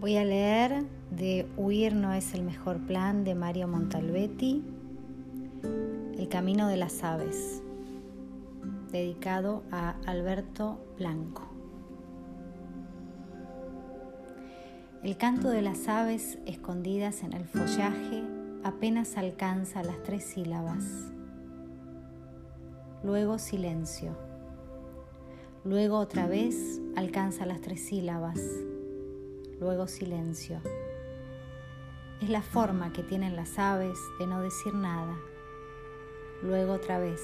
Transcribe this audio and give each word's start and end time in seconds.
Voy 0.00 0.16
a 0.16 0.24
leer 0.24 0.86
de 1.10 1.46
Huir 1.58 1.94
no 1.94 2.14
es 2.14 2.32
el 2.32 2.42
mejor 2.42 2.78
plan 2.86 3.22
de 3.22 3.34
Mario 3.34 3.68
Montalbetti, 3.68 4.64
El 6.16 6.26
camino 6.30 6.68
de 6.68 6.78
las 6.78 7.04
aves, 7.04 7.62
dedicado 8.90 9.62
a 9.70 9.96
Alberto 10.06 10.78
Blanco. 10.96 11.42
El 15.02 15.18
canto 15.18 15.50
de 15.50 15.60
las 15.60 15.86
aves 15.86 16.38
escondidas 16.46 17.22
en 17.22 17.34
el 17.34 17.44
follaje 17.44 18.22
apenas 18.64 19.18
alcanza 19.18 19.82
las 19.82 20.02
tres 20.02 20.24
sílabas. 20.24 21.12
Luego 23.04 23.38
silencio. 23.38 24.16
Luego 25.62 25.98
otra 25.98 26.26
vez 26.26 26.80
alcanza 26.96 27.44
las 27.44 27.60
tres 27.60 27.84
sílabas 27.84 28.40
luego 29.60 29.86
silencio. 29.86 30.60
Es 32.22 32.30
la 32.30 32.42
forma 32.42 32.92
que 32.92 33.02
tienen 33.02 33.36
las 33.36 33.58
aves 33.58 33.98
de 34.18 34.26
no 34.26 34.40
decir 34.40 34.74
nada. 34.74 35.16
Luego 36.42 36.72
otra 36.72 36.98
vez. 36.98 37.20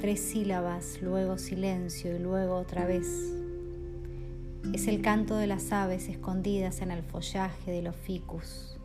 Tres 0.00 0.20
sílabas, 0.20 1.00
luego 1.00 1.38
silencio 1.38 2.14
y 2.14 2.18
luego 2.18 2.56
otra 2.56 2.86
vez. 2.86 3.32
Es 4.72 4.88
el 4.88 5.00
canto 5.00 5.36
de 5.36 5.46
las 5.46 5.72
aves 5.72 6.08
escondidas 6.08 6.80
en 6.80 6.90
el 6.90 7.02
follaje 7.02 7.70
de 7.70 7.82
los 7.82 7.94
ficus. 7.94 8.76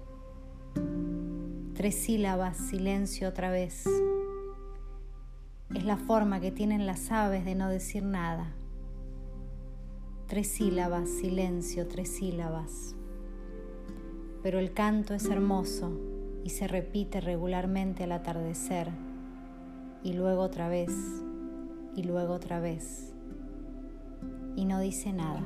Tres 1.73 1.95
sílabas, 1.95 2.57
silencio 2.57 3.29
otra 3.29 3.49
vez. 3.49 3.85
Es 5.73 5.83
la 5.83 5.97
forma 5.97 6.39
que 6.39 6.51
tienen 6.51 6.85
las 6.85 7.11
aves 7.11 7.45
de 7.45 7.55
no 7.55 7.69
decir 7.69 8.03
nada. 8.03 8.53
Tres 10.29 10.47
sílabas, 10.47 11.09
silencio, 11.09 11.87
tres 11.87 12.07
sílabas. 12.07 12.95
Pero 14.43 14.59
el 14.59 14.73
canto 14.73 15.15
es 15.15 15.25
hermoso 15.25 15.99
y 16.43 16.51
se 16.51 16.67
repite 16.67 17.19
regularmente 17.19 18.03
al 18.03 18.11
atardecer, 18.11 18.91
y 20.03 20.13
luego 20.13 20.43
otra 20.43 20.69
vez, 20.69 20.93
y 21.95 22.03
luego 22.03 22.35
otra 22.35 22.59
vez, 22.59 23.11
y 24.55 24.65
no 24.65 24.79
dice 24.79 25.13
nada. 25.13 25.43